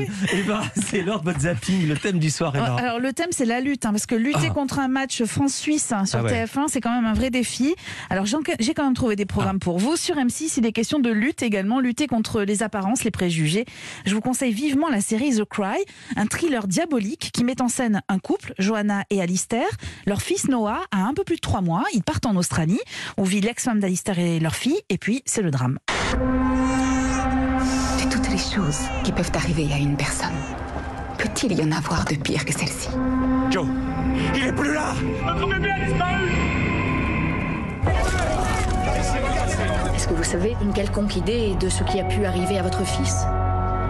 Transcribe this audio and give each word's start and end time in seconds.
Eh 0.00 0.42
ben, 0.42 0.60
c'est 0.88 1.02
l'heure 1.02 1.20
de 1.20 1.24
votre 1.26 1.40
zapping, 1.40 1.86
le 1.88 1.96
thème 1.96 2.18
du 2.18 2.30
soir. 2.30 2.54
Eva. 2.56 2.76
Alors 2.76 2.98
le 2.98 3.12
thème 3.12 3.28
c'est 3.30 3.44
la 3.44 3.60
lutte, 3.60 3.84
hein, 3.86 3.90
parce 3.92 4.06
que 4.06 4.14
lutter 4.14 4.48
Ah. 4.50 4.54
contre 4.54 4.78
un 4.78 4.88
match 4.88 5.22
France-Suisse 5.24 5.92
hein, 5.92 6.06
sur 6.06 6.20
Ah 6.20 6.22
ouais. 6.22 6.44
TF1, 6.46 6.68
c'est 6.68 6.80
quand 6.80 6.92
même 6.94 7.04
un 7.06 7.12
vrai 7.12 7.30
défi. 7.30 7.74
Alors 8.10 8.26
j'ai 8.26 8.74
quand 8.74 8.84
même 8.84 8.94
trouvé 8.94 9.16
des 9.16 9.24
Ah. 9.24 9.32
programmes 9.32 9.58
pour 9.58 9.78
vous. 9.78 9.96
Sur 9.96 10.16
M6, 10.16 10.54
il 10.58 10.66
est 10.66 10.72
question 10.72 10.98
de 10.98 11.10
lutte 11.10 11.42
également, 11.42 11.80
lutter 11.80 12.06
contre 12.06 12.42
les 12.42 12.62
apparences, 12.62 13.04
les 13.04 13.10
préjugés. 13.10 13.64
Je 14.06 14.14
vous 14.14 14.20
conseille 14.20 14.52
vivement 14.52 14.88
la 14.88 15.00
série 15.00 15.36
The 15.36 15.44
Cry, 15.44 15.78
un 16.16 16.26
thriller 16.26 16.66
diabolique 16.66 17.30
qui 17.32 17.44
met 17.44 17.60
en 17.60 17.68
scène 17.68 18.02
un 18.08 18.18
couple, 18.18 18.54
Johanna 18.58 19.04
et 19.10 19.20
Alistair. 19.20 19.66
Leur 20.06 20.22
fils 20.22 20.48
Noah 20.48 20.80
a 20.90 20.98
un 21.02 21.14
peu 21.14 21.24
plus 21.24 21.36
de 21.36 21.40
trois 21.40 21.60
mois. 21.60 21.84
Ils 21.94 22.02
partent 22.02 22.26
en 22.26 22.36
Australie, 22.36 22.80
où 23.18 23.24
vit 23.24 23.40
l'ex-femme 23.40 23.80
d'Alistair 23.80 24.18
et 24.18 24.40
leur 24.40 24.54
fille, 24.54 24.80
et 24.88 24.98
puis 24.98 25.22
c'est 25.26 25.42
le 25.42 25.50
drame. 25.50 25.78
Les 28.32 28.38
choses 28.38 28.80
qui 29.04 29.12
peuvent 29.12 29.30
arriver 29.34 29.68
à 29.74 29.76
une 29.76 29.94
personne, 29.94 30.32
peut-il 31.18 31.52
y 31.52 31.62
en 31.62 31.70
avoir 31.70 32.06
de 32.06 32.14
pire 32.14 32.46
que 32.46 32.52
celle-ci? 32.54 32.88
Joe, 33.50 33.66
il 34.34 34.46
est 34.46 34.52
plus 34.52 34.72
là! 34.72 34.94
Est-ce 39.94 40.08
que 40.08 40.14
vous 40.14 40.24
savez 40.24 40.56
une 40.62 40.72
quelconque 40.72 41.14
idée 41.16 41.54
de 41.60 41.68
ce 41.68 41.84
qui 41.84 42.00
a 42.00 42.04
pu 42.04 42.24
arriver 42.24 42.58
à 42.58 42.62
votre 42.62 42.86
fils? 42.86 43.26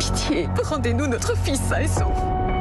Pitié, 0.00 0.48
rendez-nous 0.64 1.06
notre 1.06 1.36
fils 1.36 1.60
sain 1.60 1.78
et 1.78 1.86
sauf. 1.86 2.12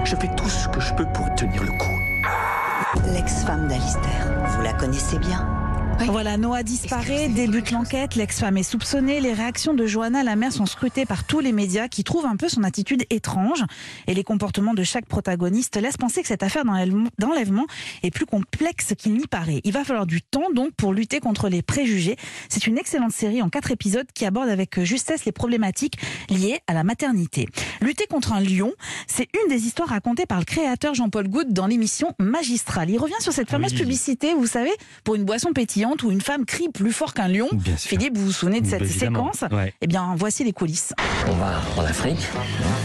Je 0.03 0.15
fais 0.15 0.29
tout 0.35 0.49
ce 0.49 0.67
que 0.67 0.79
je 0.79 0.93
peux 0.93 1.07
pour 1.13 1.33
tenir 1.33 1.63
le 1.63 1.71
coup. 1.71 3.11
L'ex-femme 3.11 3.67
d'Alistair, 3.67 4.27
vous 4.49 4.61
la 4.61 4.73
connaissez 4.73 5.17
bien? 5.17 5.60
Voilà, 5.99 6.35
Noah 6.37 6.63
disparaît, 6.63 7.29
débute 7.29 7.71
l'enquête, 7.71 8.15
l'ex-femme 8.15 8.57
est 8.57 8.63
soupçonnée, 8.63 9.21
les 9.21 9.33
réactions 9.33 9.73
de 9.73 9.85
Johanna, 9.85 10.23
la 10.23 10.35
mère, 10.35 10.51
sont 10.51 10.65
scrutées 10.65 11.05
par 11.05 11.23
tous 11.25 11.39
les 11.39 11.51
médias 11.51 11.87
qui 11.87 12.03
trouvent 12.03 12.25
un 12.25 12.35
peu 12.35 12.49
son 12.49 12.63
attitude 12.63 13.05
étrange 13.09 13.63
et 14.07 14.13
les 14.13 14.23
comportements 14.23 14.73
de 14.73 14.83
chaque 14.83 15.05
protagoniste 15.05 15.77
laissent 15.77 15.97
penser 15.97 16.21
que 16.21 16.27
cette 16.27 16.43
affaire 16.43 16.63
d'enlèvement- 16.65 17.65
est 18.03 18.11
plus 18.11 18.25
complexe 18.25 18.93
qu'il 18.97 19.13
n'y 19.13 19.27
paraît. 19.27 19.61
Il 19.63 19.71
va 19.73 19.83
falloir 19.83 20.05
du 20.05 20.21
temps 20.21 20.51
donc 20.53 20.73
pour 20.73 20.91
lutter 20.93 21.19
contre 21.19 21.49
les 21.49 21.61
préjugés. 21.61 22.17
C'est 22.49 22.67
une 22.67 22.77
excellente 22.77 23.11
série 23.13 23.41
en 23.41 23.49
quatre 23.49 23.71
épisodes 23.71 24.07
qui 24.13 24.25
aborde 24.25 24.49
avec 24.49 24.83
justesse 24.83 25.25
les 25.25 25.31
problématiques 25.31 25.97
liées 26.29 26.59
à 26.67 26.73
la 26.73 26.83
maternité. 26.83 27.47
Lutter 27.79 28.07
contre 28.07 28.33
un 28.33 28.41
lion, 28.41 28.73
c'est 29.07 29.27
une 29.43 29.49
des 29.55 29.65
histoires 29.65 29.89
racontées 29.89 30.25
par 30.25 30.39
le 30.39 30.45
créateur 30.45 30.93
Jean-Paul 30.93 31.27
Goutte 31.29 31.53
dans 31.53 31.67
l'émission 31.67 32.13
Magistral. 32.19 32.89
Il 32.89 32.97
revient 32.97 33.13
sur 33.19 33.33
cette 33.33 33.49
fameuse 33.49 33.71
Oui. 33.73 33.79
publicité, 33.79 34.33
vous 34.33 34.47
savez, 34.47 34.71
pour 35.03 35.15
une 35.15 35.23
boisson 35.23 35.53
pétillante 35.53 35.80
où 36.03 36.11
une 36.11 36.21
femme 36.21 36.45
crie 36.45 36.69
plus 36.69 36.91
fort 36.91 37.13
qu'un 37.13 37.27
lion. 37.27 37.47
Philippe, 37.77 38.17
vous 38.17 38.25
vous 38.27 38.31
souvenez 38.31 38.61
de 38.61 38.67
cette 38.67 38.81
Évidemment. 38.81 39.31
séquence? 39.33 39.51
Ouais. 39.51 39.73
Eh 39.81 39.87
bien, 39.87 40.13
voici 40.15 40.43
les 40.43 40.53
coulisses. 40.53 40.93
On 41.27 41.33
va 41.33 41.53
en 41.77 41.85
Afrique, 41.85 42.27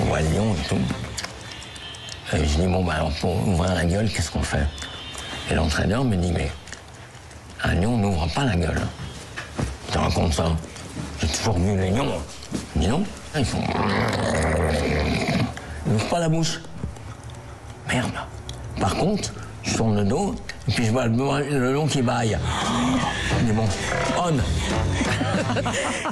on 0.00 0.04
voit 0.04 0.20
le 0.20 0.28
lion 0.28 0.54
et 0.54 0.68
tout. 0.68 0.76
Et 2.36 2.44
je 2.44 2.58
dis, 2.60 2.66
bon, 2.66 2.84
bah, 2.84 2.94
alors 2.94 3.12
pour 3.20 3.36
ouvrir 3.48 3.74
la 3.74 3.84
gueule, 3.84 4.10
qu'est-ce 4.10 4.30
qu'on 4.30 4.42
fait? 4.42 4.66
Et 5.50 5.54
l'entraîneur 5.54 6.04
me 6.04 6.16
dit, 6.16 6.32
mais 6.32 6.50
un 7.62 7.74
lion 7.74 7.96
n'ouvre 7.96 8.26
pas 8.34 8.44
la 8.44 8.56
gueule. 8.56 8.80
Tu 9.92 9.98
racontes 9.98 10.34
ça? 10.34 10.56
J'ai 11.20 11.28
toujours 11.28 11.58
vu 11.58 11.76
les 11.76 11.90
lions. 11.90 12.20
Je 12.74 12.80
dis 12.80 12.88
non, 12.88 13.04
ils 13.36 13.44
font. 13.44 13.62
Ils 15.86 15.92
n'ouvrent 15.92 16.08
pas 16.08 16.18
la 16.18 16.28
bouche. 16.28 16.60
Merde. 17.88 18.12
Par 18.80 18.94
contre, 18.96 19.32
je 19.62 19.76
tourne 19.76 19.96
le 19.96 20.04
dos, 20.04 20.34
et 20.68 20.72
puis 20.72 20.84
je 20.84 20.90
vois 20.90 21.06
le, 21.06 21.72
lion 21.72 21.86
qui 21.86 22.02
baille. 22.02 22.36
Bon, 23.54 23.64
on. 24.18 24.36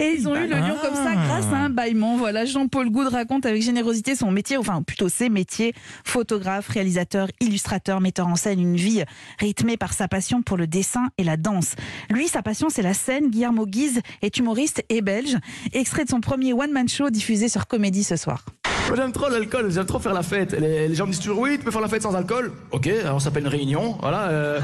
Et 0.00 0.14
ils 0.16 0.28
ont 0.28 0.36
eu 0.36 0.46
le 0.46 0.56
lion 0.56 0.76
comme 0.80 0.94
ça 0.94 1.14
grâce 1.14 1.46
à 1.52 1.56
un 1.56 1.70
bâillement. 1.70 2.16
Voilà, 2.16 2.44
Jean-Paul 2.44 2.90
Goude 2.90 3.08
raconte 3.08 3.46
avec 3.46 3.62
générosité 3.62 4.14
son 4.14 4.30
métier, 4.30 4.56
enfin 4.56 4.82
plutôt 4.82 5.08
ses 5.08 5.28
métiers, 5.28 5.74
photographe, 6.04 6.68
réalisateur, 6.68 7.28
illustrateur, 7.40 8.00
metteur 8.00 8.28
en 8.28 8.36
scène, 8.36 8.60
une 8.60 8.76
vie 8.76 9.02
rythmée 9.40 9.76
par 9.76 9.92
sa 9.92 10.06
passion 10.06 10.42
pour 10.42 10.56
le 10.56 10.66
dessin 10.66 11.08
et 11.18 11.24
la 11.24 11.36
danse. 11.36 11.74
Lui, 12.10 12.28
sa 12.28 12.42
passion, 12.42 12.68
c'est 12.70 12.82
la 12.82 12.94
scène. 12.94 13.30
Guillermo 13.30 13.66
Guise 13.66 14.00
est 14.22 14.38
humoriste 14.38 14.84
et 14.88 15.02
belge. 15.02 15.36
Extrait 15.72 16.04
de 16.04 16.10
son 16.10 16.20
premier 16.20 16.52
one-man 16.52 16.88
show 16.88 17.10
diffusé 17.10 17.48
sur 17.48 17.66
Comédie 17.66 18.04
ce 18.04 18.16
soir. 18.16 18.44
Moi 18.88 18.96
j'aime 18.96 19.12
trop 19.12 19.28
l'alcool, 19.28 19.70
j'aime 19.72 19.86
trop 19.86 19.98
faire 19.98 20.12
la 20.12 20.22
fête. 20.22 20.52
Les, 20.52 20.94
gens 20.94 21.06
me 21.06 21.10
disent 21.10 21.20
toujours 21.20 21.38
oui, 21.40 21.56
tu 21.58 21.64
peux 21.64 21.70
faire 21.70 21.80
la 21.80 21.88
fête 21.88 22.02
sans 22.02 22.14
alcool. 22.14 22.52
Ok, 22.70 22.86
alors 22.86 23.20
ça 23.20 23.24
s'appelle 23.26 23.44
une 23.44 23.48
réunion, 23.48 23.96
voilà. 24.00 24.28
euh, 24.28 24.60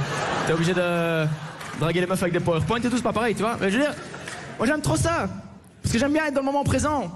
T'es 0.47 0.53
obligé 0.53 0.75
de 0.75 1.27
draguer 1.81 2.01
les 2.01 2.07
meufs 2.07 2.21
avec 2.23 2.33
des 2.35 2.41
PowerPoint 2.41 2.79
et 2.79 2.83
tout, 2.83 2.97
c'est 2.97 3.03
pas 3.03 3.13
pareil, 3.13 3.35
tu 3.35 3.43
vois. 3.43 3.57
Mais 3.61 3.71
je 3.71 3.77
veux 3.79 3.83
dire, 3.83 3.95
moi 4.59 4.67
j'aime 4.67 4.83
trop 4.83 4.97
ça. 4.97 5.29
Parce 5.83 5.93
que 5.93 5.99
j'aime 5.99 6.13
bien 6.13 6.27
être 6.27 6.35
dans 6.35 6.41
le 6.43 6.47
moment 6.47 6.63
présent. 6.65 7.11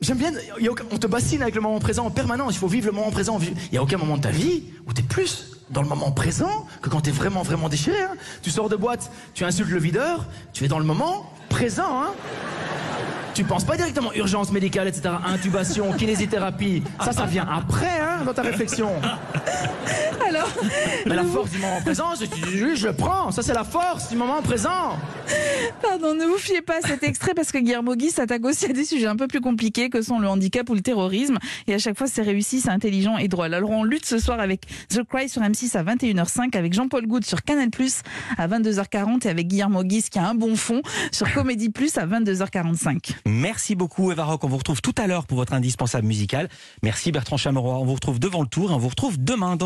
J'aime 0.00 0.18
bien, 0.18 0.30
y 0.60 0.68
a 0.68 0.70
aucun- 0.70 0.84
on 0.92 0.98
te 0.98 1.06
bassine 1.06 1.42
avec 1.42 1.54
le 1.54 1.60
moment 1.60 1.78
présent 1.80 2.06
en 2.06 2.10
permanence, 2.10 2.54
il 2.54 2.58
faut 2.58 2.68
vivre 2.68 2.86
le 2.86 2.92
moment 2.92 3.10
présent. 3.10 3.38
Il 3.40 3.54
n'y 3.72 3.78
a 3.78 3.82
aucun 3.82 3.96
moment 3.98 4.16
de 4.16 4.22
ta 4.22 4.30
vie 4.30 4.62
où 4.86 4.92
t'es 4.92 5.02
plus 5.02 5.52
dans 5.70 5.82
le 5.82 5.88
moment 5.88 6.12
présent 6.12 6.66
que 6.82 6.88
quand 6.88 7.00
t'es 7.00 7.10
vraiment, 7.10 7.42
vraiment 7.42 7.68
déchiré. 7.68 8.00
hein. 8.02 8.14
Tu 8.42 8.50
sors 8.50 8.68
de 8.68 8.76
boîte, 8.76 9.10
tu 9.34 9.44
insultes 9.44 9.70
le 9.70 9.80
videur, 9.80 10.24
tu 10.52 10.64
es 10.64 10.68
dans 10.68 10.78
le 10.78 10.84
moment 10.84 11.32
présent. 11.48 12.02
Hein. 12.04 12.10
Tu 13.36 13.44
penses 13.44 13.64
pas 13.64 13.76
directement 13.76 14.14
urgence 14.14 14.50
médicale, 14.50 14.88
etc., 14.88 15.10
intubation, 15.26 15.92
kinésithérapie. 15.98 16.82
Ça, 17.04 17.12
ça 17.12 17.26
vient 17.26 17.46
après, 17.46 18.00
hein, 18.00 18.24
dans 18.24 18.32
ta 18.32 18.40
réflexion. 18.40 18.88
Alors, 20.26 20.48
Mais 21.04 21.14
la 21.14 21.22
force 21.22 21.50
du 21.50 21.58
moment 21.58 21.82
présent, 21.82 22.14
je, 22.18 22.24
je, 22.50 22.74
je 22.74 22.86
le 22.86 22.94
prends. 22.94 23.30
Ça, 23.32 23.42
c'est 23.42 23.52
la 23.52 23.64
force 23.64 24.08
du 24.08 24.16
moment 24.16 24.40
présent. 24.40 24.98
Pardon, 25.82 26.14
ne 26.14 26.24
vous 26.24 26.38
fiez 26.38 26.62
pas 26.62 26.78
à 26.78 26.80
cet 26.80 27.02
extrait 27.02 27.34
parce 27.34 27.52
que 27.52 27.58
Guillermo 27.58 27.94
Guy 27.94 28.10
s'attaque 28.10 28.44
aussi 28.44 28.64
à 28.66 28.72
des 28.72 28.84
sujets 28.84 29.06
un 29.06 29.16
peu 29.16 29.28
plus 29.28 29.40
compliqués 29.40 29.90
que 29.90 30.00
sont 30.00 30.18
le 30.18 30.28
handicap 30.28 30.68
ou 30.70 30.74
le 30.74 30.80
terrorisme. 30.80 31.38
Et 31.66 31.74
à 31.74 31.78
chaque 31.78 31.98
fois, 31.98 32.06
c'est 32.06 32.22
réussi, 32.22 32.60
c'est 32.60 32.70
intelligent 32.70 33.18
et 33.18 33.28
drôle. 33.28 33.52
Alors, 33.54 33.70
on 33.70 33.84
lutte 33.84 34.06
ce 34.06 34.18
soir 34.18 34.40
avec 34.40 34.62
The 34.88 35.02
Cry 35.04 35.28
sur 35.28 35.42
M6 35.42 35.76
à 35.76 35.84
21h05, 35.84 36.56
avec 36.56 36.72
Jean-Paul 36.72 37.06
Goude 37.06 37.24
sur 37.24 37.42
Canal 37.42 37.70
Plus 37.70 38.00
à 38.38 38.48
22h40 38.48 39.26
et 39.26 39.30
avec 39.30 39.48
Guillermo 39.48 39.84
Guise 39.84 40.08
qui 40.08 40.18
a 40.18 40.28
un 40.28 40.34
bon 40.34 40.56
fond 40.56 40.82
sur 41.12 41.32
Comédie 41.32 41.70
Plus 41.70 41.98
à 41.98 42.06
22h45. 42.06 43.12
Merci 43.26 43.74
beaucoup 43.74 44.10
Eva 44.10 44.24
Rock. 44.24 44.44
On 44.44 44.48
vous 44.48 44.58
retrouve 44.58 44.80
tout 44.80 44.94
à 44.96 45.06
l'heure 45.06 45.26
pour 45.26 45.36
votre 45.36 45.52
indispensable 45.52 46.06
musical. 46.06 46.48
Merci 46.82 47.12
Bertrand 47.12 47.36
Chameroy. 47.36 47.76
On 47.76 47.84
vous 47.84 47.94
retrouve 47.94 48.18
devant 48.18 48.42
le 48.42 48.48
tour 48.48 48.70
et 48.70 48.74
on 48.74 48.78
vous 48.78 48.88
retrouve 48.88 49.22
demain 49.22 49.46
dans 49.48 49.54